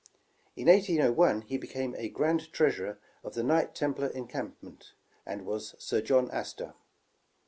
In 0.55 0.65
1801, 0.65 1.41
he 1.43 1.59
became 1.59 1.95
grand 2.11 2.51
treasurer 2.51 2.97
of 3.23 3.35
the 3.35 3.43
Knight 3.43 3.75
Templar 3.75 4.07
Encampment, 4.07 4.93
and 5.27 5.45
was 5.45 5.75
Sir 5.77 6.01
John 6.01 6.27
Astor. 6.31 6.73